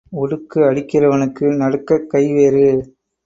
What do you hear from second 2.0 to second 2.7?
கை வேறு.